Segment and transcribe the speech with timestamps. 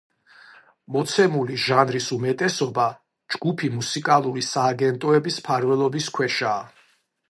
[0.95, 2.87] მოცემული ჟანრის უმეტესობა
[3.35, 6.63] ჯგუფი მუსიკალური სააგენტოების მფარველობის ქვეშაა.